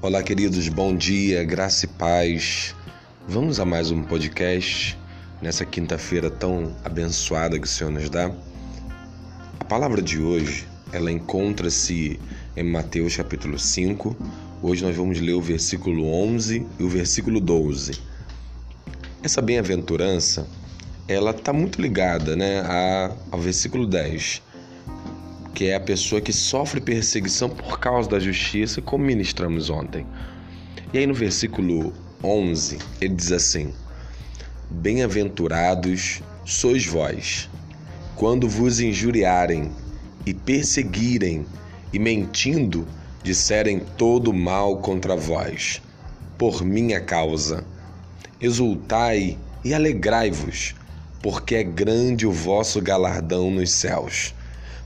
Olá, 0.00 0.22
queridos, 0.22 0.68
bom 0.68 0.94
dia, 0.94 1.42
graça 1.42 1.84
e 1.84 1.88
paz. 1.88 2.72
Vamos 3.26 3.58
a 3.58 3.64
mais 3.64 3.90
um 3.90 4.00
podcast 4.00 4.96
nessa 5.42 5.64
quinta-feira 5.64 6.30
tão 6.30 6.72
abençoada 6.84 7.58
que 7.58 7.66
o 7.66 7.68
Senhor 7.68 7.90
nos 7.90 8.08
dá. 8.08 8.30
A 9.58 9.64
palavra 9.64 10.00
de 10.00 10.20
hoje, 10.20 10.68
ela 10.92 11.10
encontra-se 11.10 12.20
em 12.56 12.62
Mateus 12.62 13.16
capítulo 13.16 13.58
5. 13.58 14.16
Hoje 14.62 14.84
nós 14.84 14.94
vamos 14.94 15.18
ler 15.18 15.32
o 15.32 15.42
versículo 15.42 16.06
11 16.06 16.64
e 16.78 16.82
o 16.84 16.88
versículo 16.88 17.40
12. 17.40 18.00
Essa 19.20 19.42
bem-aventurança, 19.42 20.46
ela 21.08 21.32
está 21.32 21.52
muito 21.52 21.82
ligada 21.82 22.36
né, 22.36 22.62
ao 23.32 23.40
versículo 23.40 23.84
10 23.84 24.42
que 25.54 25.66
é 25.66 25.74
a 25.74 25.80
pessoa 25.80 26.20
que 26.20 26.32
sofre 26.32 26.80
perseguição 26.80 27.48
por 27.48 27.78
causa 27.80 28.08
da 28.08 28.18
justiça, 28.18 28.80
como 28.80 29.04
ministramos 29.04 29.70
ontem. 29.70 30.06
E 30.92 30.98
aí 30.98 31.06
no 31.06 31.14
versículo 31.14 31.92
11, 32.22 32.78
ele 33.00 33.14
diz 33.14 33.32
assim: 33.32 33.72
Bem-aventurados 34.70 36.22
sois 36.44 36.86
vós, 36.86 37.48
quando 38.14 38.48
vos 38.48 38.80
injuriarem 38.80 39.70
e 40.24 40.32
perseguirem 40.32 41.44
e 41.92 41.98
mentindo 41.98 42.86
disserem 43.22 43.80
todo 43.96 44.32
mal 44.32 44.78
contra 44.78 45.16
vós, 45.16 45.82
por 46.36 46.64
minha 46.64 47.00
causa. 47.00 47.64
Exultai 48.40 49.36
e 49.64 49.74
alegrai-vos, 49.74 50.74
porque 51.20 51.56
é 51.56 51.64
grande 51.64 52.24
o 52.24 52.30
vosso 52.30 52.80
galardão 52.80 53.50
nos 53.50 53.72
céus 53.72 54.32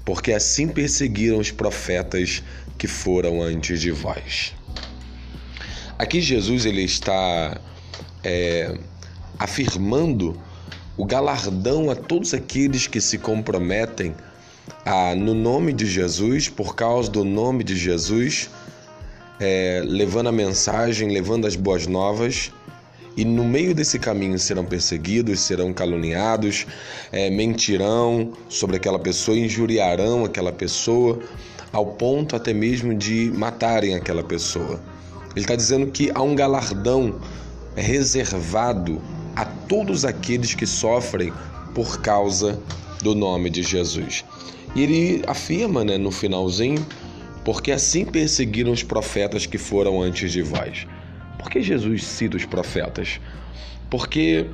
porque 0.05 0.33
assim 0.33 0.69
perseguiram 0.69 1.38
os 1.38 1.51
profetas 1.51 2.42
que 2.77 2.86
foram 2.86 3.42
antes 3.42 3.81
de 3.81 3.91
vós. 3.91 4.55
Aqui 5.98 6.20
Jesus 6.20 6.64
ele 6.67 6.83
está 6.83 7.61
é, 8.25 8.77
afirmando 9.39 10.41
o 10.97 11.05
galardão 11.05 11.91
a 11.91 11.95
todos 11.95 12.34
aqueles 12.34 12.86
que 12.86 13.00
se 13.00 13.19
comprometem 13.19 14.14
a, 14.84 15.14
no 15.14 15.34
nome 15.34 15.73
de 15.73 15.86
Jesus, 15.86 16.48
por 16.48 16.75
causa 16.75 17.11
do 17.11 17.25
nome 17.25 17.64
de 17.64 17.77
Jesus, 17.77 18.50
é, 19.41 19.83
levando 19.84 20.28
a 20.28 20.33
mensagem, 20.33 21.12
levando 21.12 21.47
as 21.47 21.56
boas 21.56 21.86
novas 21.86 22.53
e 23.16 23.24
no 23.24 23.44
meio 23.44 23.74
desse 23.74 23.98
caminho 23.98 24.38
serão 24.38 24.64
perseguidos, 24.64 25.41
serão 25.41 25.72
caluniados, 25.72 26.66
é, 27.10 27.28
mentirão 27.30 28.32
sobre 28.48 28.77
aquela 28.77 28.98
pessoa, 28.98 29.36
injuriarão 29.36 30.24
aquela 30.24 30.52
pessoa, 30.52 31.18
ao 31.72 31.86
ponto 31.86 32.36
até 32.36 32.52
mesmo 32.52 32.94
de 32.94 33.30
matarem 33.34 33.94
aquela 33.94 34.22
pessoa. 34.22 34.80
Ele 35.34 35.44
está 35.44 35.56
dizendo 35.56 35.86
que 35.86 36.10
há 36.14 36.22
um 36.22 36.34
galardão 36.34 37.18
reservado 37.74 39.00
a 39.34 39.44
todos 39.44 40.05
aqueles 40.05 40.55
que 40.55 40.66
sofrem 40.66 41.33
por 41.74 42.00
causa 42.00 42.58
do 43.02 43.14
nome 43.14 43.50
de 43.50 43.62
Jesus. 43.62 44.24
E 44.74 44.83
ele 44.83 45.22
afirma 45.27 45.84
né, 45.84 45.98
no 45.98 46.10
finalzinho, 46.10 46.84
porque 47.44 47.72
assim 47.72 48.05
perseguiram 48.05 48.72
os 48.72 48.83
profetas 48.83 49.46
que 49.46 49.58
foram 49.58 50.00
antes 50.00 50.30
de 50.33 50.42
vós. 50.42 50.86
Por 51.43 51.51
que 51.51 51.61
Jesus 51.61 52.05
cita 52.05 52.37
os 52.37 52.45
profetas? 52.45 53.21
Porque 53.91 54.47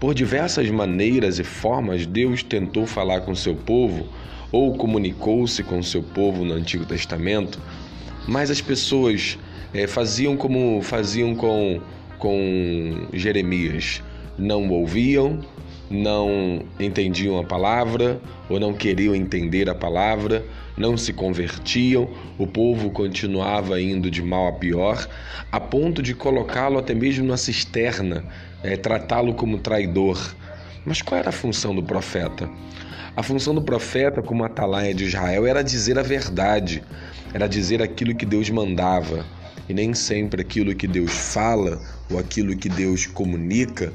por 0.00 0.14
diversas 0.14 0.68
maneiras 0.70 1.38
e 1.38 1.44
formas 1.44 2.06
Deus 2.06 2.42
tentou 2.42 2.86
falar 2.86 3.20
com 3.20 3.34
seu 3.34 3.54
povo 3.54 4.08
ou 4.50 4.74
comunicou-se 4.74 5.62
com 5.62 5.82
seu 5.82 6.02
povo 6.02 6.44
no 6.44 6.54
Antigo 6.54 6.84
Testamento, 6.84 7.60
mas 8.26 8.50
as 8.50 8.60
pessoas 8.60 9.38
é, 9.72 9.86
faziam 9.86 10.36
como 10.36 10.82
faziam 10.82 11.34
com, 11.34 11.80
com 12.18 13.08
Jeremias: 13.12 14.02
não 14.38 14.68
ouviam, 14.70 15.40
não 15.90 16.62
entendiam 16.80 17.38
a 17.38 17.44
palavra 17.44 18.20
ou 18.48 18.58
não 18.58 18.72
queriam 18.72 19.14
entender 19.14 19.68
a 19.68 19.74
palavra, 19.74 20.44
não 20.76 20.96
se 20.96 21.12
convertiam, 21.12 22.08
o 22.38 22.46
povo 22.46 22.90
continuava 22.90 23.80
indo 23.80 24.10
de 24.10 24.22
mal 24.22 24.48
a 24.48 24.52
pior, 24.52 25.06
a 25.50 25.60
ponto 25.60 26.02
de 26.02 26.14
colocá-lo 26.14 26.78
até 26.78 26.94
mesmo 26.94 27.26
na 27.26 27.36
cisterna, 27.36 28.24
é, 28.62 28.76
tratá-lo 28.76 29.34
como 29.34 29.58
traidor. 29.58 30.34
Mas 30.84 31.02
qual 31.02 31.18
era 31.20 31.28
a 31.28 31.32
função 31.32 31.74
do 31.74 31.82
profeta? 31.82 32.48
A 33.14 33.22
função 33.22 33.54
do 33.54 33.62
profeta, 33.62 34.22
como 34.22 34.42
atalaia 34.42 34.94
de 34.94 35.04
Israel, 35.04 35.46
era 35.46 35.62
dizer 35.62 35.98
a 35.98 36.02
verdade, 36.02 36.82
era 37.34 37.46
dizer 37.46 37.82
aquilo 37.82 38.14
que 38.14 38.24
Deus 38.24 38.48
mandava. 38.48 39.26
E 39.68 39.74
nem 39.74 39.94
sempre 39.94 40.42
aquilo 40.42 40.74
que 40.74 40.86
Deus 40.86 41.12
fala 41.12 41.80
ou 42.10 42.18
aquilo 42.18 42.56
que 42.56 42.68
Deus 42.68 43.06
comunica 43.06 43.92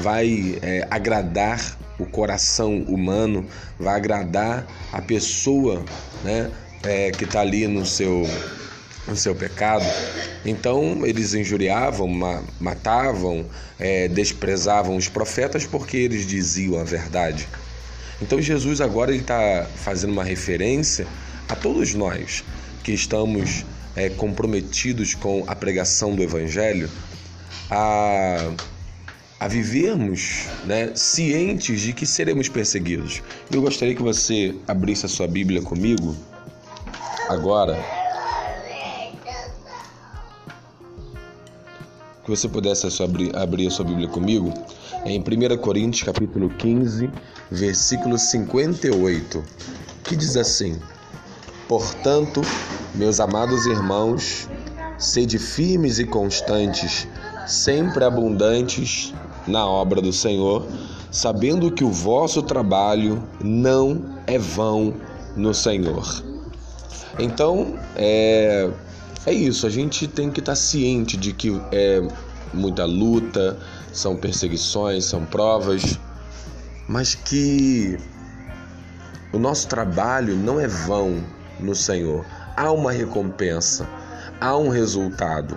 vai 0.00 0.58
é, 0.62 0.86
agradar 0.90 1.78
o 1.98 2.06
coração 2.06 2.78
humano, 2.82 3.46
vai 3.78 3.96
agradar 3.96 4.66
a 4.92 5.02
pessoa 5.02 5.84
né, 6.22 6.50
é, 6.84 7.10
que 7.10 7.24
está 7.24 7.40
ali 7.40 7.66
no 7.66 7.84
seu, 7.84 8.28
no 9.06 9.16
seu 9.16 9.34
pecado. 9.34 9.84
Então 10.44 11.04
eles 11.04 11.34
injuriavam, 11.34 12.08
matavam, 12.60 13.44
é, 13.78 14.08
desprezavam 14.08 14.96
os 14.96 15.08
profetas 15.08 15.66
porque 15.66 15.96
eles 15.96 16.26
diziam 16.26 16.80
a 16.80 16.84
verdade. 16.84 17.48
Então 18.22 18.40
Jesus 18.40 18.80
agora 18.80 19.14
está 19.14 19.66
fazendo 19.76 20.12
uma 20.12 20.24
referência 20.24 21.06
a 21.48 21.56
todos 21.56 21.94
nós 21.94 22.44
que 22.82 22.92
estamos 22.92 23.64
é, 23.98 24.08
comprometidos 24.08 25.12
com 25.16 25.42
a 25.48 25.56
pregação 25.56 26.14
do 26.14 26.22
Evangelho, 26.22 26.88
a, 27.68 28.52
a 29.40 29.48
vivermos 29.48 30.46
né, 30.64 30.92
cientes 30.94 31.80
de 31.80 31.92
que 31.92 32.06
seremos 32.06 32.48
perseguidos. 32.48 33.20
Eu 33.50 33.60
gostaria 33.60 33.96
que 33.96 34.02
você 34.02 34.54
abrisse 34.68 35.04
a 35.04 35.08
sua 35.08 35.26
Bíblia 35.26 35.60
comigo 35.62 36.16
agora. 37.28 37.76
Que 42.22 42.30
você 42.30 42.48
pudesse 42.48 42.86
abrir, 43.02 43.34
abrir 43.34 43.66
a 43.66 43.70
sua 43.70 43.84
Bíblia 43.84 44.06
comigo 44.06 44.54
em 45.04 45.18
1 45.18 45.58
Coríntios 45.58 46.04
capítulo 46.04 46.50
15, 46.50 47.10
versículo 47.50 48.16
58, 48.16 49.42
que 50.04 50.14
diz 50.14 50.36
assim: 50.36 50.78
Portanto, 51.66 52.42
meus 52.98 53.20
amados 53.20 53.64
irmãos, 53.64 54.48
sede 54.98 55.38
firmes 55.38 56.00
e 56.00 56.04
constantes, 56.04 57.06
sempre 57.46 58.04
abundantes 58.04 59.14
na 59.46 59.64
obra 59.64 60.02
do 60.02 60.12
Senhor, 60.12 60.66
sabendo 61.08 61.70
que 61.70 61.84
o 61.84 61.92
vosso 61.92 62.42
trabalho 62.42 63.22
não 63.40 64.18
é 64.26 64.36
vão 64.36 64.94
no 65.36 65.54
Senhor. 65.54 66.24
Então, 67.20 67.78
é, 67.94 68.68
é 69.24 69.32
isso, 69.32 69.64
a 69.64 69.70
gente 69.70 70.08
tem 70.08 70.28
que 70.28 70.40
estar 70.40 70.56
ciente 70.56 71.16
de 71.16 71.32
que 71.32 71.56
é 71.70 72.02
muita 72.52 72.84
luta, 72.84 73.56
são 73.92 74.16
perseguições, 74.16 75.04
são 75.04 75.24
provas, 75.24 75.96
mas 76.88 77.14
que 77.14 77.96
o 79.32 79.38
nosso 79.38 79.68
trabalho 79.68 80.34
não 80.34 80.58
é 80.58 80.66
vão 80.66 81.22
no 81.60 81.76
Senhor. 81.76 82.26
Há 82.58 82.72
uma 82.72 82.90
recompensa, 82.90 83.86
há 84.40 84.56
um 84.56 84.68
resultado, 84.68 85.56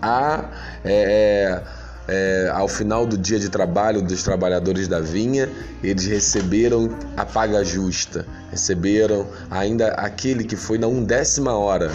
há 0.00 0.44
é, 0.84 1.62
é, 2.06 2.44
é, 2.46 2.50
ao 2.50 2.68
final 2.68 3.04
do 3.04 3.18
dia 3.18 3.40
de 3.40 3.48
trabalho 3.48 4.00
dos 4.00 4.22
trabalhadores 4.22 4.86
da 4.86 5.00
vinha, 5.00 5.50
eles 5.82 6.06
receberam 6.06 6.96
a 7.16 7.26
paga 7.26 7.64
justa, 7.64 8.24
receberam 8.52 9.26
ainda 9.50 9.88
aquele 9.94 10.44
que 10.44 10.54
foi 10.54 10.78
na 10.78 10.86
undécima 10.86 11.58
hora, 11.58 11.90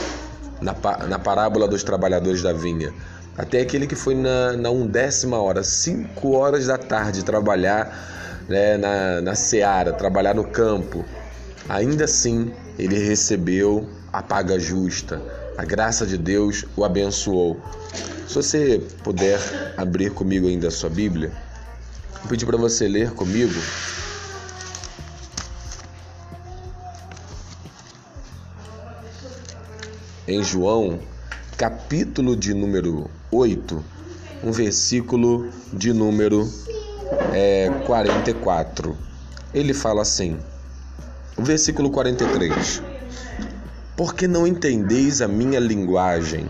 na, 0.59 0.75
na 1.07 1.17
parábola 1.17 1.65
dos 1.65 1.81
trabalhadores 1.81 2.41
da 2.41 2.51
vinha, 2.51 2.93
até 3.37 3.61
aquele 3.61 3.87
que 3.87 3.95
foi 3.95 4.13
na, 4.13 4.57
na 4.57 4.69
undécima 4.69 5.41
hora, 5.41 5.63
cinco 5.63 6.33
horas 6.33 6.67
da 6.67 6.77
tarde, 6.77 7.23
trabalhar 7.23 8.43
né, 8.49 8.75
na, 8.75 9.21
na 9.21 9.35
seara, 9.35 9.93
trabalhar 9.93 10.35
no 10.35 10.43
campo. 10.43 11.05
Ainda 11.69 12.03
assim, 12.03 12.51
ele 12.77 12.99
recebeu 12.99 14.02
a 14.13 14.21
paga 14.21 14.59
justa. 14.59 15.19
A 15.57 15.65
graça 15.65 16.05
de 16.05 16.17
Deus 16.19 16.65
o 16.77 16.85
abençoou. 16.85 17.59
Se 18.27 18.35
você 18.35 18.81
puder 19.03 19.39
abrir 19.75 20.11
comigo 20.11 20.47
ainda 20.47 20.67
a 20.67 20.71
sua 20.71 20.89
Bíblia, 20.89 21.31
vou 22.19 22.29
pedir 22.29 22.45
para 22.45 22.57
você 22.57 22.87
ler 22.87 23.11
comigo 23.11 23.59
em 30.27 30.43
João, 30.43 30.99
capítulo 31.57 32.35
de 32.35 32.53
número 32.53 33.09
8, 33.31 33.83
um 34.43 34.51
versículo 34.51 35.49
de 35.71 35.91
número 35.91 36.47
é, 37.33 37.69
44. 37.85 38.97
Ele 39.53 39.73
fala 39.73 40.01
assim: 40.01 40.39
Versículo 41.37 41.91
43. 41.91 42.92
Porque 43.95 44.27
não 44.27 44.47
entendeis 44.47 45.21
a 45.21 45.27
minha 45.27 45.59
linguagem? 45.59 46.47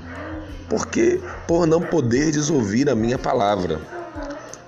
porque 0.73 1.21
por 1.47 1.67
não 1.67 1.79
poderdes 1.79 2.49
ouvir 2.49 2.89
a 2.89 2.95
minha 2.95 3.19
palavra. 3.19 3.79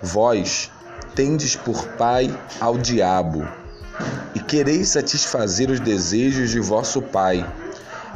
Vós 0.03 0.71
tendes 1.15 1.55
por 1.55 1.83
pai 1.97 2.31
ao 2.59 2.77
diabo, 2.77 3.43
e 4.35 4.39
quereis 4.39 4.89
satisfazer 4.89 5.71
os 5.71 5.79
desejos 5.79 6.51
de 6.51 6.59
vosso 6.59 7.01
pai. 7.01 7.43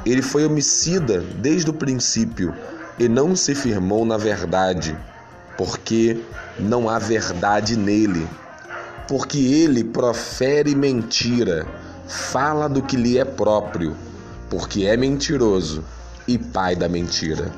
Ele 0.05 0.21
foi 0.21 0.45
homicida 0.45 1.19
desde 1.19 1.71
o 1.71 1.73
princípio 1.73 2.53
e 2.99 3.09
não 3.09 3.35
se 3.35 3.55
firmou 3.55 4.05
na 4.05 4.17
verdade, 4.17 4.95
porque 5.57 6.21
não 6.59 6.87
há 6.87 6.99
verdade 6.99 7.75
nele. 7.75 8.27
Porque 9.07 9.39
ele 9.39 9.83
profere 9.83 10.75
mentira, 10.75 11.65
fala 12.07 12.69
do 12.69 12.83
que 12.83 12.95
lhe 12.95 13.17
é 13.17 13.25
próprio, 13.25 13.97
porque 14.49 14.85
é 14.85 14.97
mentiroso 14.97 15.83
e 16.27 16.37
pai 16.37 16.75
da 16.75 16.87
mentira. 16.87 17.51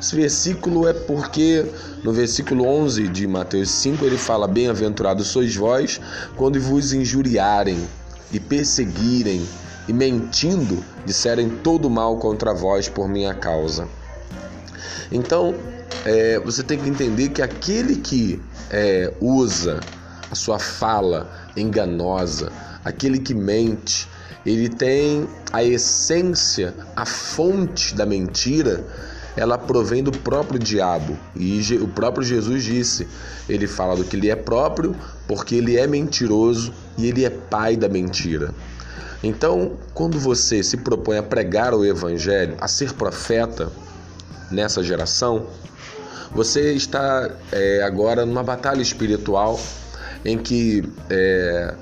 Esse 0.00 0.16
versículo 0.16 0.88
é 0.88 0.92
porque 0.92 1.64
no 2.02 2.12
versículo 2.12 2.66
11 2.66 3.08
de 3.08 3.26
Mateus 3.26 3.70
5 3.70 4.04
ele 4.04 4.18
fala: 4.18 4.48
Bem-aventurados 4.48 5.28
sois 5.28 5.54
vós 5.54 6.00
quando 6.36 6.60
vos 6.60 6.92
injuriarem 6.92 7.78
e 8.32 8.40
perseguirem 8.40 9.46
e 9.86 9.92
mentindo 9.92 10.82
disserem 11.04 11.48
todo 11.48 11.88
mal 11.88 12.16
contra 12.18 12.52
vós 12.52 12.88
por 12.88 13.08
minha 13.08 13.34
causa. 13.34 13.88
Então, 15.10 15.54
é, 16.04 16.40
você 16.40 16.62
tem 16.62 16.78
que 16.78 16.88
entender 16.88 17.28
que 17.28 17.42
aquele 17.42 17.96
que 17.96 18.40
é, 18.70 19.12
usa 19.20 19.80
a 20.30 20.34
sua 20.34 20.58
fala 20.58 21.30
enganosa, 21.56 22.50
aquele 22.84 23.18
que 23.18 23.34
mente, 23.34 24.08
ele 24.44 24.68
tem 24.68 25.28
a 25.52 25.62
essência, 25.62 26.74
a 26.96 27.04
fonte 27.04 27.94
da 27.94 28.06
mentira 28.06 28.84
ela 29.36 29.56
provém 29.56 30.02
do 30.02 30.12
próprio 30.12 30.58
diabo. 30.58 31.18
E 31.34 31.60
o 31.80 31.88
próprio 31.88 32.24
Jesus 32.24 32.64
disse: 32.64 33.08
ele 33.48 33.66
fala 33.66 33.96
do 33.96 34.04
que 34.04 34.16
lhe 34.16 34.30
é 34.30 34.36
próprio, 34.36 34.94
porque 35.26 35.54
ele 35.54 35.76
é 35.76 35.86
mentiroso 35.86 36.72
e 36.98 37.06
ele 37.06 37.24
é 37.24 37.30
pai 37.30 37.76
da 37.76 37.88
mentira. 37.88 38.54
Então, 39.22 39.78
quando 39.94 40.18
você 40.18 40.62
se 40.62 40.76
propõe 40.76 41.18
a 41.18 41.22
pregar 41.22 41.72
o 41.74 41.84
evangelho, 41.84 42.56
a 42.60 42.66
ser 42.66 42.92
profeta 42.92 43.70
nessa 44.50 44.82
geração, 44.82 45.46
você 46.32 46.72
está 46.72 47.30
é, 47.52 47.82
agora 47.82 48.26
numa 48.26 48.42
batalha 48.42 48.82
espiritual 48.82 49.60
em 50.24 50.38
que, 50.38 50.82
é, 51.08 51.74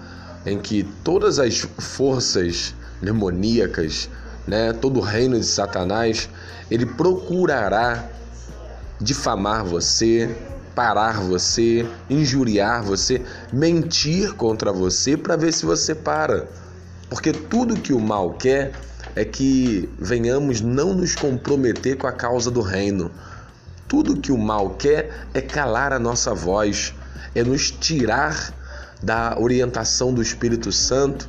em 0.44 0.58
que 0.58 0.84
todas 1.04 1.38
as 1.38 1.58
forças 1.58 2.75
demoníacas, 3.00 4.08
né, 4.46 4.72
todo 4.72 4.98
o 4.98 5.02
reino 5.02 5.38
de 5.38 5.46
Satanás, 5.46 6.28
ele 6.70 6.87
procurará 6.87 8.08
difamar 9.00 9.64
você, 9.64 10.34
parar 10.75 11.20
você, 11.20 11.87
injuriar 12.08 12.82
você, 12.82 13.22
mentir 13.52 14.34
contra 14.34 14.72
você 14.72 15.16
para 15.16 15.37
ver 15.37 15.52
se 15.52 15.64
você 15.64 15.94
para. 15.94 16.48
Porque 17.08 17.32
tudo 17.32 17.81
que 17.81 17.92
o 17.92 18.00
mal 18.00 18.34
quer 18.34 18.72
é 19.16 19.25
que 19.25 19.88
venhamos 19.98 20.60
não 20.60 20.94
nos 20.94 21.14
comprometer 21.14 21.96
com 21.96 22.06
a 22.06 22.12
causa 22.12 22.50
do 22.50 22.60
reino. 22.60 23.10
Tudo 23.88 24.20
que 24.20 24.31
o 24.31 24.38
mal 24.38 24.70
quer 24.70 25.26
é 25.34 25.40
calar 25.40 25.92
a 25.92 25.98
nossa 25.98 26.32
voz, 26.32 26.94
é 27.34 27.42
nos 27.42 27.70
tirar 27.70 28.54
da 29.02 29.37
orientação 29.38 30.12
do 30.12 30.23
Espírito 30.23 30.70
Santo 30.70 31.29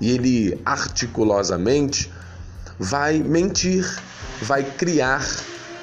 e 0.00 0.10
ele 0.10 0.60
articulosamente 0.64 2.12
vai 2.78 3.18
mentir, 3.18 3.86
vai 4.42 4.62
criar, 4.62 5.26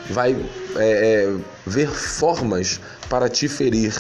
vai 0.10 0.34
é, 0.76 1.26
é, 1.26 1.38
ver 1.66 1.90
formas 1.90 2.80
para 3.10 3.30
te 3.30 3.48
ferir. 3.48 3.96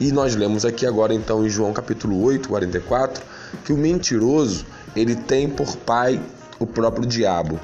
E 0.00 0.10
nós 0.10 0.34
lemos 0.34 0.64
aqui 0.64 0.86
agora 0.86 1.14
então 1.14 1.46
em 1.46 1.48
João 1.48 1.72
capítulo 1.72 2.20
8, 2.22 2.48
44, 2.48 3.22
que 3.64 3.72
o 3.72 3.76
mentiroso 3.76 4.66
ele 4.96 5.14
tem 5.14 5.48
por 5.48 5.76
pai 5.76 6.20
o 6.58 6.66
próprio 6.66 7.06
diabo. 7.06 7.60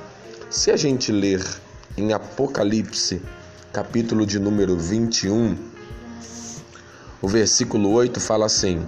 Se 0.50 0.70
a 0.70 0.76
gente 0.76 1.10
ler 1.10 1.44
em 1.96 2.12
Apocalipse, 2.12 3.20
capítulo 3.72 4.24
de 4.24 4.38
número 4.38 4.76
21, 4.76 5.56
o 7.20 7.28
versículo 7.28 7.90
8 7.90 8.20
fala 8.20 8.46
assim: 8.46 8.84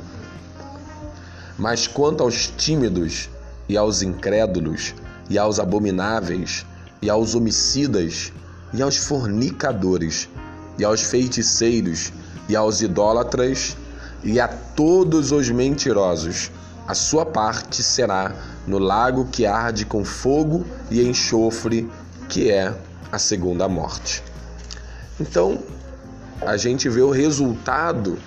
Mas 1.59 1.87
quanto 1.87 2.23
aos 2.23 2.47
tímidos 2.47 3.29
e 3.69 3.77
aos 3.77 4.03
incrédulos, 4.03 4.95
e 5.29 5.39
aos 5.39 5.59
abomináveis, 5.59 6.67
e 7.03 7.09
aos 7.09 7.35
homicidas, 7.35 8.33
e 8.73 8.83
aos 8.83 8.97
fornicadores, 8.97 10.29
e 10.79 10.85
aos 10.85 11.03
feiticeiros, 11.03 12.13
e 12.49 12.57
aos 12.57 12.81
idólatras, 12.81 13.77
e 14.23 14.39
a 14.41 14.49
todos 14.49 15.33
os 15.33 15.49
mentirosos. 15.51 16.51
A 16.87 16.95
sua 16.95 17.25
parte 17.25 17.83
será 17.83 18.35
no 18.67 18.79
lago 18.79 19.27
que 19.27 19.47
arde 19.47 19.85
com 19.85 20.05
fogo 20.05 20.65
e 20.91 21.03
enxofre, 21.03 21.89
que 22.29 22.51
é 22.51 22.75
a 23.13 23.19
segunda 23.19 23.69
morte. 23.69 24.23
Então, 25.21 25.59
a 26.43 26.57
gente 26.57 26.89
vê 26.89 27.01
o 27.01 27.11
resultado 27.11 28.19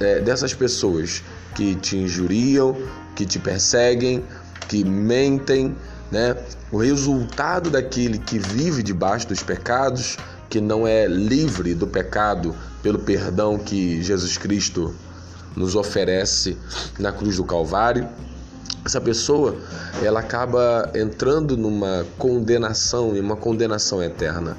é, 0.00 0.20
dessas 0.20 0.52
pessoas 0.54 1.22
que 1.54 1.74
te 1.74 1.96
injuriam, 1.96 2.76
que 3.14 3.24
te 3.24 3.38
perseguem, 3.38 4.22
que 4.68 4.84
mentem, 4.84 5.74
né? 6.10 6.36
O 6.70 6.78
resultado 6.78 7.70
daquele 7.70 8.18
que 8.18 8.38
vive 8.38 8.82
debaixo 8.82 9.28
dos 9.28 9.42
pecados, 9.42 10.18
que 10.50 10.60
não 10.60 10.86
é 10.86 11.06
livre 11.06 11.74
do 11.74 11.86
pecado 11.86 12.54
pelo 12.82 12.98
perdão 12.98 13.58
que 13.58 14.02
Jesus 14.02 14.36
Cristo 14.36 14.94
nos 15.56 15.74
oferece 15.74 16.56
na 16.98 17.10
cruz 17.10 17.36
do 17.36 17.44
Calvário, 17.44 18.06
essa 18.84 19.00
pessoa 19.00 19.56
ela 20.02 20.20
acaba 20.20 20.90
entrando 20.94 21.56
numa 21.56 22.06
condenação 22.18 23.16
e 23.16 23.20
uma 23.20 23.34
condenação 23.34 24.02
eterna. 24.02 24.56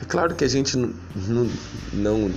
É 0.00 0.04
claro 0.04 0.34
que 0.34 0.44
a 0.44 0.48
gente 0.48 0.76
não, 0.76 0.92
não, 1.92 2.30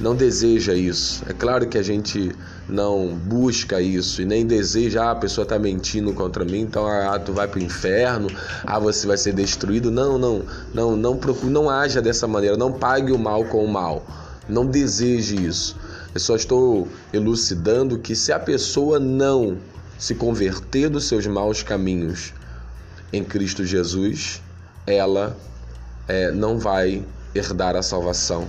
não 0.00 0.14
deseja 0.14 0.74
isso. 0.74 1.22
É 1.28 1.32
claro 1.32 1.66
que 1.66 1.78
a 1.78 1.82
gente 1.82 2.32
não 2.68 3.14
busca 3.14 3.80
isso 3.80 4.22
e 4.22 4.24
nem 4.24 4.46
deseja, 4.46 5.04
ah, 5.04 5.10
a 5.12 5.14
pessoa 5.14 5.44
está 5.44 5.58
mentindo 5.58 6.12
contra 6.12 6.44
mim, 6.44 6.60
então 6.60 6.86
ah, 6.86 7.18
tu 7.18 7.32
vai 7.32 7.46
para 7.46 7.60
o 7.60 7.62
inferno, 7.62 8.28
ah, 8.64 8.78
você 8.78 9.06
vai 9.06 9.16
ser 9.16 9.32
destruído. 9.32 9.90
Não, 9.90 10.18
não, 10.18 10.42
não, 10.74 10.96
não 10.96 11.16
procure, 11.16 11.52
não 11.52 11.70
haja 11.70 12.02
dessa 12.02 12.26
maneira, 12.26 12.56
não 12.56 12.72
pague 12.72 13.12
o 13.12 13.18
mal 13.18 13.44
com 13.44 13.64
o 13.64 13.68
mal. 13.68 14.04
Não 14.48 14.64
deseje 14.64 15.36
isso. 15.44 15.76
Eu 16.14 16.20
só 16.20 16.36
estou 16.36 16.88
elucidando 17.12 17.98
que 17.98 18.14
se 18.14 18.32
a 18.32 18.38
pessoa 18.38 18.98
não 18.98 19.58
se 19.98 20.14
converter 20.14 20.88
dos 20.88 21.04
seus 21.04 21.26
maus 21.26 21.62
caminhos 21.62 22.32
em 23.12 23.24
Cristo 23.24 23.64
Jesus, 23.64 24.40
ela 24.86 25.36
é, 26.08 26.30
não 26.30 26.58
vai 26.58 27.04
herdar 27.34 27.76
a 27.76 27.82
salvação. 27.82 28.48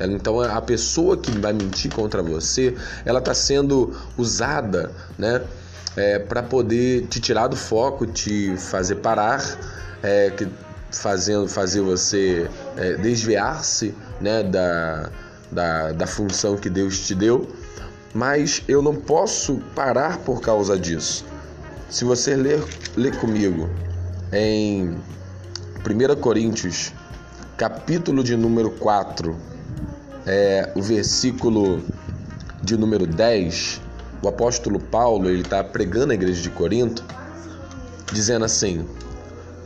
Então 0.00 0.40
a 0.40 0.62
pessoa 0.62 1.16
que 1.16 1.30
vai 1.38 1.52
mentir 1.52 1.92
contra 1.92 2.22
você, 2.22 2.74
ela 3.04 3.18
está 3.18 3.34
sendo 3.34 3.96
usada, 4.16 4.92
né, 5.18 5.42
é, 5.96 6.18
para 6.20 6.42
poder 6.42 7.06
te 7.08 7.20
tirar 7.20 7.48
do 7.48 7.56
foco, 7.56 8.06
te 8.06 8.56
fazer 8.56 8.96
parar, 8.96 9.42
é, 10.02 10.30
que, 10.30 10.48
fazendo 10.92 11.48
fazer 11.48 11.80
você 11.80 12.48
é, 12.76 12.94
desviar-se, 12.94 13.94
né, 14.20 14.44
da, 14.44 15.10
da, 15.50 15.92
da 15.92 16.06
função 16.06 16.56
que 16.56 16.70
Deus 16.70 17.00
te 17.00 17.14
deu. 17.14 17.48
Mas 18.14 18.62
eu 18.68 18.80
não 18.80 18.94
posso 18.94 19.56
parar 19.74 20.18
por 20.18 20.40
causa 20.40 20.78
disso. 20.78 21.24
Se 21.90 22.04
você 22.04 22.36
ler, 22.36 22.62
ler 22.96 23.16
comigo 23.16 23.68
em 24.32 24.96
1 25.84 26.20
Coríntios, 26.20 26.92
capítulo 27.58 28.22
de 28.22 28.36
número 28.36 28.70
4, 28.70 29.36
é, 30.24 30.70
o 30.76 30.80
versículo 30.80 31.82
de 32.62 32.76
número 32.76 33.04
10, 33.04 33.80
o 34.22 34.28
apóstolo 34.28 34.78
Paulo 34.78 35.28
ele 35.28 35.40
está 35.40 35.64
pregando 35.64 36.12
a 36.12 36.14
igreja 36.14 36.40
de 36.40 36.50
Corinto, 36.50 37.04
dizendo 38.12 38.44
assim: 38.44 38.86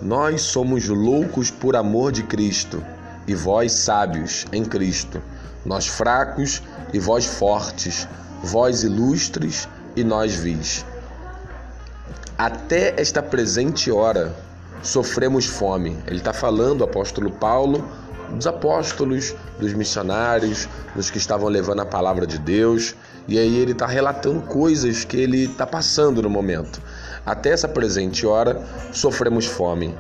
Nós 0.01 0.41
somos 0.41 0.89
loucos 0.89 1.51
por 1.51 1.77
amor 1.77 2.13
de 2.13 2.23
Cristo, 2.23 2.83
e 3.29 3.35
vós 3.35 3.73
sábios 3.73 4.47
em 4.55 4.65
Cristo, 4.65 5.21
nós 5.63 5.87
fracos 5.87 6.63
e 6.95 6.99
vós 6.99 7.27
fortes, 7.27 8.09
vós 8.43 8.85
ilustres 8.85 9.69
e 9.95 10.03
nós 10.03 10.35
vis. 10.35 10.83
Até 12.39 12.99
esta 12.99 13.23
presente 13.23 13.91
hora 13.91 14.35
sofremos 14.83 15.47
fome. 15.47 15.97
Ele 16.07 16.19
está 16.19 16.33
falando, 16.33 16.81
o 16.81 16.85
apóstolo 16.85 17.31
Paulo, 17.31 17.87
dos 18.31 18.47
apóstolos, 18.47 19.35
dos 19.59 19.73
missionários, 19.73 20.69
dos 20.95 21.11
que 21.11 21.19
estavam 21.19 21.49
levando 21.49 21.81
a 21.81 21.87
palavra 21.87 22.27
de 22.27 22.39
Deus. 22.39 22.95
E 23.29 23.39
aí 23.39 23.59
ele 23.59 23.73
está 23.73 23.87
relatando 23.87 24.41
coisas 24.43 25.05
que 25.05 25.17
ele 25.17 25.45
está 25.45 25.67
passando 25.67 26.23
no 26.23 26.29
momento. 26.29 26.83
Até 27.25 27.51
essa 27.51 27.69
presente 27.69 28.27
hora, 28.27 28.61
sofremos 28.93 29.47
fome 29.47 29.95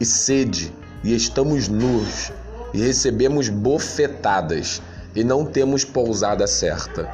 e 0.00 0.04
sede, 0.04 0.72
e 1.04 1.14
estamos 1.14 1.68
nus 1.68 2.32
e 2.72 2.78
recebemos 2.78 3.48
bofetadas 3.48 4.82
e 5.14 5.22
não 5.22 5.44
temos 5.44 5.84
pousada 5.84 6.46
certa. 6.46 7.08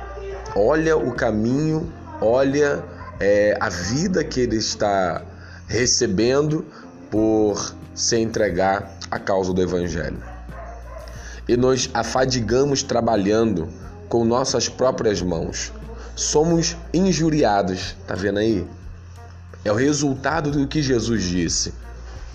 Olha 0.56 0.96
o 0.96 1.12
caminho, 1.12 1.92
olha 2.20 2.82
é, 3.20 3.54
a 3.60 3.68
vida 3.68 4.24
que 4.24 4.40
ele 4.40 4.56
está 4.56 5.22
recebendo 5.66 6.64
por 7.10 7.74
se 7.94 8.16
entregar 8.16 8.96
à 9.10 9.18
causa 9.18 9.52
do 9.52 9.60
Evangelho. 9.60 10.22
E 11.48 11.56
nos 11.56 11.90
afadigamos 11.92 12.82
trabalhando 12.82 13.68
com 14.08 14.24
nossas 14.24 14.68
próprias 14.68 15.20
mãos. 15.20 15.72
Somos 16.14 16.76
injuriados, 16.92 17.96
tá 18.06 18.14
vendo 18.14 18.38
aí? 18.38 18.66
É 19.64 19.72
o 19.72 19.74
resultado 19.74 20.50
do 20.50 20.66
que 20.66 20.82
Jesus 20.82 21.24
disse. 21.24 21.74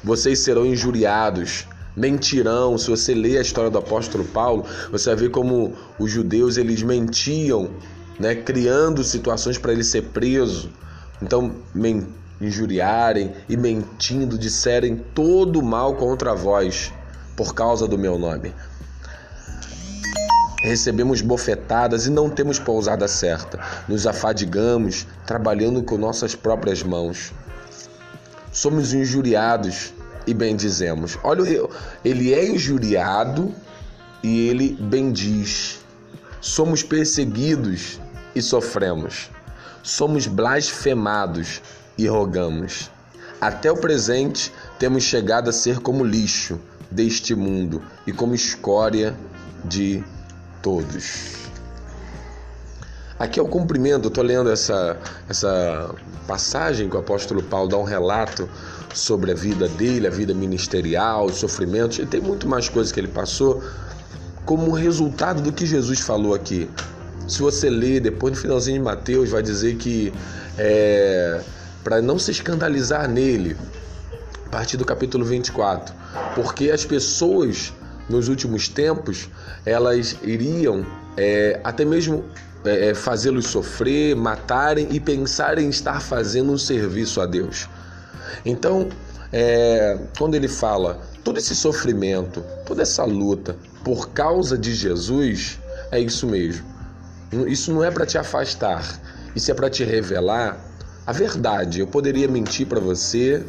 Vocês 0.04 0.40
serão 0.40 0.66
injuriados, 0.66 1.66
mentirão. 1.96 2.78
Se 2.78 2.90
você 2.90 3.14
ler 3.14 3.38
a 3.38 3.42
história 3.42 3.70
do 3.70 3.78
apóstolo 3.78 4.24
Paulo, 4.26 4.66
você 4.92 5.10
vai 5.10 5.16
ver 5.16 5.30
como 5.30 5.74
os 5.98 6.12
judeus 6.12 6.58
eles 6.58 6.84
mentiam, 6.84 7.72
né, 8.20 8.36
criando 8.36 9.04
situações 9.04 9.58
para 9.58 9.72
ele 9.72 9.84
ser 9.84 10.04
preso. 10.04 10.70
Então, 11.22 11.56
injuriarem 12.40 13.34
e 13.48 13.56
mentindo 13.56 14.38
disserem 14.38 14.98
todo 15.14 15.62
mal 15.62 15.96
contra 15.96 16.34
vós 16.34 16.92
por 17.36 17.54
causa 17.54 17.88
do 17.88 17.98
meu 17.98 18.18
nome. 18.18 18.54
Recebemos 20.64 21.22
bofetadas 21.22 22.08
e 22.08 22.10
não 22.10 22.30
temos 22.30 22.58
pousada 22.58 23.08
certa. 23.08 23.60
Nos 23.88 24.08
afadigamos 24.08 25.06
trabalhando 25.26 25.84
com 25.84 25.98
nossas 25.98 26.34
próprias 26.34 26.82
mãos. 26.82 27.32
Somos 28.52 28.94
injuriados 28.94 29.94
e 30.26 30.34
bendizemos. 30.34 31.20
Olha, 31.24 31.44
ele 32.04 32.34
é 32.34 32.50
injuriado 32.50 33.54
e 34.24 34.48
ele 34.48 34.76
bendiz. 34.82 35.80
Somos 36.42 36.82
perseguidos 36.82 38.00
e 38.34 38.42
sofremos. 38.42 39.30
Somos 39.84 40.26
blasfemados 40.26 41.62
e 41.98 42.08
rogamos. 42.08 42.90
Até 43.40 43.72
o 43.72 43.78
presente 43.78 44.52
temos 44.80 45.04
chegado 45.04 45.50
a 45.50 45.54
ser 45.54 45.80
como 45.80 46.04
lixo 46.04 46.60
deste 46.90 47.36
mundo 47.36 47.82
e 48.08 48.12
como 48.12 48.34
escória 48.34 49.16
de 49.64 50.04
todos. 50.62 51.46
Aqui 53.18 53.40
é 53.40 53.44
o 53.44 53.48
cumprimento, 53.48 54.10
estou 54.10 54.24
lendo 54.24 54.50
essa, 54.50 54.98
essa 55.30 55.96
passagem 56.28 56.90
que 56.90 56.98
o 56.98 57.00
apóstolo 57.00 57.42
Paulo 57.42 57.70
dá 57.70 57.78
um 57.78 57.84
relato 57.84 58.50
sobre 58.94 59.32
a 59.32 59.36
vida 59.36 59.70
dele, 59.70 60.08
a 60.08 60.10
vida 60.10 60.34
ministerial, 60.34 61.26
os 61.26 61.38
sofrimentos, 61.38 62.00
e 62.00 62.06
tem 62.06 62.20
muito 62.20 62.48
mais 62.48 62.68
coisas 62.68 62.92
que 62.92 63.00
ele 63.00 63.08
passou 63.08 63.64
como 64.46 64.72
resultado 64.72 65.42
do 65.42 65.52
que 65.52 65.66
Jesus 65.66 66.02
falou 66.02 66.34
aqui. 66.34 66.70
Se 67.28 67.42
você 67.42 67.70
ler 67.70 68.02
depois 68.02 68.34
no 68.34 68.40
finalzinho 68.40 68.78
de 68.80 68.84
Mateus, 68.84 69.30
vai 69.30 69.42
dizer 69.42 69.78
que 69.78 70.14
é, 70.58 71.42
para 71.86 72.02
não 72.02 72.18
se 72.18 72.32
escandalizar 72.32 73.08
nele, 73.08 73.56
a 74.48 74.50
partir 74.50 74.76
do 74.76 74.84
capítulo 74.84 75.24
24, 75.24 75.94
porque 76.34 76.72
as 76.72 76.84
pessoas 76.84 77.72
nos 78.10 78.28
últimos 78.28 78.68
tempos 78.68 79.30
elas 79.64 80.18
iriam 80.24 80.84
é, 81.16 81.60
até 81.64 81.86
mesmo 81.86 82.26
é, 82.66 82.90
é, 82.90 82.96
fazê-los 82.96 83.46
sofrer, 83.46 84.16
matarem 84.16 84.88
e 84.90 85.00
pensarem 85.00 85.68
em 85.68 85.70
estar 85.70 86.02
fazendo 86.02 86.52
um 86.52 86.58
serviço 86.58 87.22
a 87.22 87.28
Deus. 87.28 87.70
Então, 88.44 88.90
é, 89.32 89.96
quando 90.18 90.34
ele 90.34 90.48
fala 90.48 91.00
todo 91.24 91.38
esse 91.38 91.56
sofrimento, 91.56 92.44
toda 92.66 92.82
essa 92.82 93.04
luta 93.04 93.56
por 93.84 94.10
causa 94.10 94.58
de 94.58 94.74
Jesus, 94.74 95.60
é 95.92 96.00
isso 96.00 96.26
mesmo. 96.26 96.66
Isso 97.46 97.72
não 97.72 97.84
é 97.84 97.92
para 97.92 98.08
te 98.08 98.18
afastar, 98.18 99.00
isso 99.36 99.52
é 99.52 99.54
para 99.54 99.70
te 99.70 99.84
revelar 99.84 100.75
a 101.06 101.12
verdade. 101.12 101.80
Eu 101.80 101.88
poderia 101.88 102.28
mentir 102.28 102.68
para 102.68 102.80
você 102.80 103.46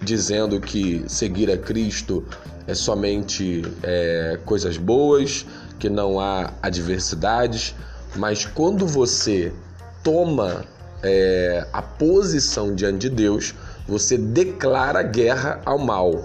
dizendo 0.00 0.60
que 0.60 1.04
seguir 1.08 1.50
a 1.50 1.58
Cristo 1.58 2.24
é 2.66 2.74
somente 2.74 3.62
é, 3.82 4.38
coisas 4.44 4.76
boas, 4.76 5.44
que 5.78 5.88
não 5.88 6.20
há 6.20 6.52
adversidades, 6.62 7.74
mas 8.16 8.44
quando 8.44 8.86
você 8.86 9.52
toma 10.02 10.64
é, 11.02 11.66
a 11.72 11.82
posição 11.82 12.74
diante 12.74 13.08
de 13.08 13.10
Deus, 13.10 13.54
você 13.86 14.16
declara 14.16 15.02
guerra 15.02 15.60
ao 15.64 15.78
mal, 15.78 16.24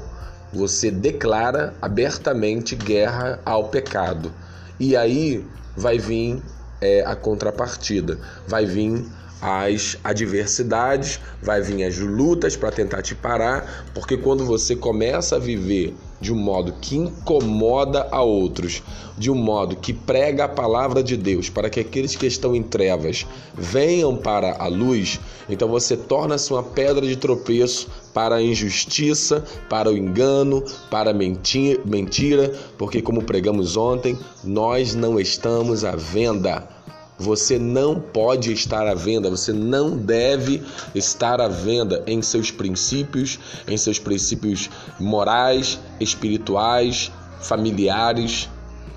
você 0.53 0.91
declara 0.91 1.73
abertamente 1.81 2.75
guerra 2.75 3.39
ao 3.45 3.69
pecado. 3.69 4.31
E 4.79 4.95
aí 4.95 5.45
vai 5.75 5.97
vir 5.97 6.41
é, 6.79 7.03
a 7.05 7.15
contrapartida, 7.15 8.19
vai 8.47 8.65
vir 8.65 9.05
as 9.41 9.97
adversidades, 10.03 11.19
vai 11.41 11.61
vir 11.61 11.83
as 11.83 11.97
lutas 11.97 12.55
para 12.55 12.71
tentar 12.71 13.01
te 13.01 13.13
parar, 13.13 13.85
porque 13.93 14.17
quando 14.17 14.45
você 14.45 14.75
começa 14.75 15.35
a 15.35 15.39
viver 15.39 15.93
de 16.19 16.31
um 16.33 16.37
modo 16.37 16.73
que 16.81 16.95
incomoda 16.95 18.07
a 18.09 18.21
outros, 18.21 18.81
de 19.17 19.29
um 19.29 19.35
modo 19.35 19.75
que 19.75 19.93
prega 19.93 20.45
a 20.45 20.49
palavra 20.49 21.03
de 21.03 21.17
Deus 21.17 21.49
para 21.49 21.69
que 21.69 21.79
aqueles 21.79 22.15
que 22.15 22.25
estão 22.25 22.55
em 22.55 22.63
trevas 22.63 23.25
venham 23.53 24.15
para 24.15 24.55
a 24.57 24.67
luz, 24.67 25.19
então 25.49 25.67
você 25.67 25.95
torna-se 25.95 26.51
uma 26.51 26.63
pedra 26.63 27.05
de 27.05 27.15
tropeço 27.15 27.87
para 28.13 28.35
a 28.35 28.41
injustiça, 28.41 29.43
para 29.69 29.91
o 29.91 29.97
engano, 29.97 30.63
para 30.89 31.11
a 31.11 31.13
mentira, 31.13 32.53
porque, 32.77 33.01
como 33.01 33.23
pregamos 33.23 33.75
ontem, 33.75 34.17
nós 34.43 34.95
não 34.95 35.19
estamos 35.19 35.83
à 35.83 35.95
venda 35.95 36.75
você 37.17 37.57
não 37.57 38.00
pode 38.00 38.51
estar 38.51 38.88
à 38.88 38.93
venda, 38.93 39.29
você 39.29 39.53
não 39.53 39.98
deve 39.98 40.62
estar 40.93 41.39
à 41.39 41.48
venda 41.48 42.03
em 42.05 42.22
seus 42.22 42.51
princípios, 42.51 43.39
em 43.67 43.77
seus 43.77 44.00
princípios 44.00 44.69
morais, 45.00 45.79
espirituais, 46.00 47.12
familiares. 47.41 48.50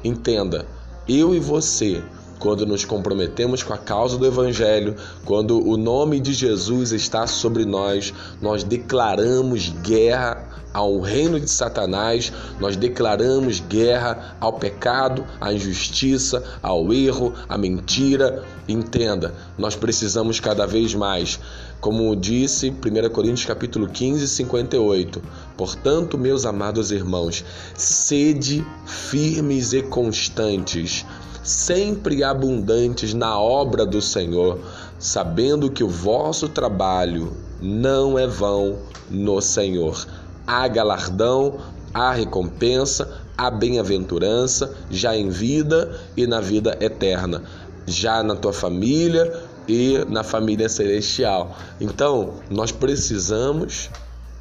Entenda, 0.03 0.67
eu 1.09 1.35
e 1.35 1.39
você, 1.39 2.03
quando 2.39 2.67
nos 2.67 2.85
comprometemos 2.85 3.63
com 3.63 3.73
a 3.73 3.79
causa 3.79 4.19
do 4.19 4.27
Evangelho, 4.27 4.97
quando 5.25 5.65
o 5.67 5.77
nome 5.77 6.21
de 6.21 6.33
Jesus 6.33 6.93
está 6.93 7.27
sobre 7.27 7.65
nós, 7.65 8.13
nós 8.41 8.65
declaramos 8.65 9.69
guerra 9.83 10.48
ao 10.73 11.01
reino 11.01 11.41
de 11.41 11.51
Satanás, 11.51 12.33
nós 12.61 12.77
declaramos 12.77 13.61
guerra 13.61 14.37
ao 14.41 14.53
pecado, 14.53 15.25
à 15.41 15.53
injustiça, 15.53 16.43
ao 16.63 16.93
erro, 16.93 17.33
à 17.49 17.57
mentira. 17.57 18.45
Entenda, 18.69 19.35
nós 19.57 19.75
precisamos 19.75 20.41
cada 20.41 20.67
vez 20.67 20.95
mais. 20.95 21.41
Como 21.81 22.15
disse 22.15 22.71
1 22.71 23.09
Coríntios 23.11 23.47
capítulo 23.47 23.89
15, 23.89 24.29
58. 24.29 25.23
Portanto, 25.57 26.19
meus 26.19 26.45
amados 26.45 26.91
irmãos, 26.91 27.45
sede 27.75 28.67
firmes 28.85 29.73
e 29.73 29.83
constantes, 29.83 31.07
sempre 31.43 32.23
abundantes 32.23 33.15
na 33.15 33.39
obra 33.41 33.87
do 33.87 34.03
Senhor, 34.03 34.59
sabendo 34.99 35.71
que 35.71 35.85
o 35.85 35.89
vosso 35.89 36.49
trabalho 36.49 37.33
não 37.61 38.19
é 38.19 38.27
vão 38.27 38.79
no 39.09 39.41
Senhor 39.41 40.07
há 40.49 40.67
galardão, 40.67 41.59
há 41.93 42.11
recompensa, 42.11 43.21
há 43.37 43.51
bem-aventurança, 43.51 44.75
já 44.91 45.15
em 45.15 45.29
vida 45.29 46.01
e 46.17 46.27
na 46.27 46.41
vida 46.41 46.79
eterna, 46.81 47.43
já 47.87 48.23
na 48.23 48.35
tua 48.35 48.55
família 48.55 49.31
e 49.69 50.03
na 50.09 50.25
família 50.25 50.67
celestial. 50.71 51.55
Então, 51.79 52.33
nós 52.51 52.73
precisamos 52.73 53.91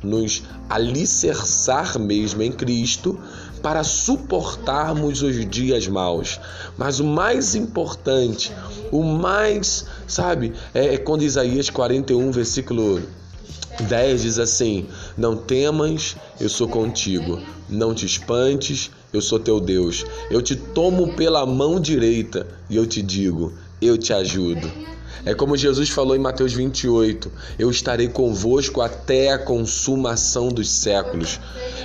nos 0.01 0.43
alicerçar 0.69 1.99
mesmo 1.99 2.41
em 2.41 2.53
Cristo 2.53 3.19
para 3.61 3.83
suportarmos 3.83 5.21
os 5.21 5.49
dias 5.49 5.87
maus. 5.87 6.39
Mas 6.77 7.01
o 7.01 7.03
mais 7.03 7.53
importante, 7.53 8.53
o 8.91 9.03
mais, 9.03 9.85
sabe, 10.07 10.53
é, 10.73 10.93
é 10.93 10.97
quando 10.97 11.23
Isaías 11.23 11.69
41, 11.69 12.31
versículo 12.31 13.01
10 13.81 14.21
diz 14.21 14.39
assim: 14.39 14.87
Não 15.17 15.36
temas, 15.36 16.15
eu 16.39 16.47
sou 16.47 16.67
contigo. 16.67 17.41
Não 17.67 17.93
te 17.93 18.05
espantes, 18.05 18.91
eu 19.12 19.19
sou 19.19 19.39
teu 19.39 19.59
Deus. 19.59 20.05
Eu 20.29 20.43
te 20.43 20.55
tomo 20.55 21.13
pela 21.15 21.43
mão 21.43 21.79
direita 21.79 22.45
e 22.69 22.75
eu 22.75 22.86
te 22.86 23.01
digo: 23.01 23.51
Eu 23.81 23.97
te 23.97 24.13
ajudo. 24.13 24.71
É 25.25 25.33
como 25.33 25.57
Jesus 25.57 25.89
falou 25.89 26.15
em 26.15 26.19
Mateus 26.19 26.53
28: 26.53 27.31
Eu 27.57 27.71
estarei 27.71 28.07
convosco 28.07 28.79
até 28.79 29.31
a 29.31 29.39
consumação 29.39 30.50
dos 30.50 30.69
séculos. 30.69 31.39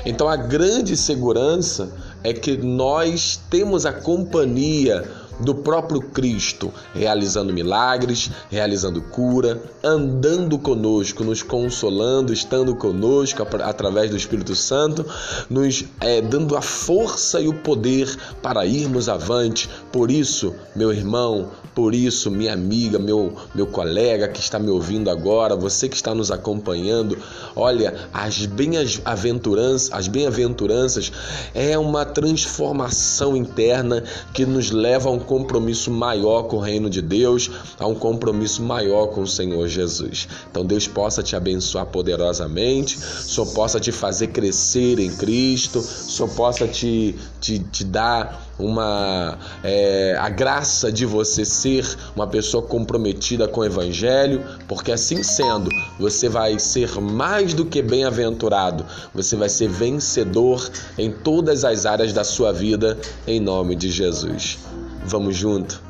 Então 0.05 0.29
a 0.29 0.37
grande 0.37 0.95
segurança 0.95 1.91
é 2.23 2.33
que 2.33 2.57
nós 2.57 3.41
temos 3.51 3.87
a 3.87 3.93
companhia 3.93 5.09
do 5.41 5.55
próprio 5.55 6.01
Cristo, 6.01 6.73
realizando 6.95 7.53
milagres, 7.53 8.31
realizando 8.51 9.01
cura, 9.03 9.62
andando 9.83 10.59
conosco, 10.59 11.25
nos 11.25 11.43
consolando, 11.43 12.33
estando 12.33 12.75
conosco 12.75 13.47
através 13.62 14.11
do 14.11 14.17
Espírito 14.17 14.55
Santo, 14.55 15.05
nos 15.49 15.85
é, 16.01 16.21
dando 16.21 16.57
a 16.57 16.62
força 16.62 17.41
e 17.41 17.49
o 17.49 17.55
poder 17.55 18.17
para 18.43 18.67
irmos 18.67 19.09
avante. 19.09 19.69
Por 19.91 20.11
isso, 20.11 20.55
meu 20.75 20.93
irmão, 20.93 21.51
por 21.75 21.95
isso, 21.95 22.31
minha 22.31 22.53
amiga, 22.53 22.99
meu, 22.99 23.35
meu 23.55 23.67
colega 23.67 24.29
que 24.29 24.41
está 24.41 24.59
me 24.59 24.71
ouvindo 24.71 25.09
agora, 25.11 25.57
você 25.57 25.89
que 25.89 25.97
está 25.97 26.15
nos 26.15 26.31
acompanhando, 26.31 27.17
olha, 27.57 28.09
as 28.12 28.45
bem-aventuranças, 28.45 29.91
as 29.93 30.07
bem-aventuranças 30.07 31.11
é 31.55 31.79
uma 31.79 32.05
transformação 32.05 33.37
interna 33.37 34.05
que 34.35 34.45
nos 34.45 34.71
leva 34.71 35.09
a 35.09 35.12
um 35.12 35.19
compromisso 35.23 35.91
maior 35.91 36.45
com 36.45 36.57
o 36.57 36.61
reino 36.61 36.88
de 36.88 37.00
Deus, 37.00 37.50
a 37.79 37.87
um 37.87 37.95
compromisso 37.95 38.62
maior 38.62 39.07
com 39.09 39.23
o 39.23 39.26
Senhor 39.26 39.67
Jesus. 39.69 40.29
Então 40.50 40.64
Deus 40.64 40.87
possa 40.87 41.23
te 41.23 41.37
abençoar 41.37 41.87
poderosamente, 41.87 42.99
só 42.99 43.45
possa 43.45 43.81
te 43.81 43.93
fazer 43.93 44.29
crescer 44.29 44.99
em 44.99 45.14
Cristo, 45.17 45.81
só 45.81 46.26
possa 46.26 46.67
te, 46.67 47.14
te, 47.41 47.59
te 47.59 47.85
dar 47.85 48.52
uma 48.59 49.38
é, 49.62 50.17
a 50.19 50.29
graça 50.29 50.93
de 50.93 51.05
você 51.05 51.45
ser 51.45 51.87
uma 52.14 52.26
pessoa 52.26 52.62
comprometida 52.62 53.49
com 53.49 53.61
o 53.61 53.64
Evangelho, 53.64 54.45
porque 54.69 54.93
assim 54.93 55.23
sendo, 55.23 55.69
você 55.99 56.29
vai 56.29 56.59
ser 56.59 57.00
mais 57.00 57.55
do 57.55 57.64
que 57.64 57.83
bem-aventurado, 57.83 58.85
você 59.14 59.37
vai 59.37 59.49
ser 59.49 59.69
vencedor 59.69 60.71
em 60.97 61.11
todas 61.11 61.64
as 61.64 61.87
áreas 61.87 62.12
da 62.12 62.25
sua 62.25 62.52
vida, 62.52 62.99
em 63.26 63.41
nome 63.41 63.75
de 63.75 63.91
Jesus. 63.91 64.72
Vamos 65.05 65.37
junto, 65.37 65.83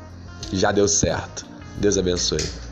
já 0.51 0.71
deu 0.71 0.87
certo. 0.87 1.45
Deus 1.77 1.97
abençoe. 1.97 2.62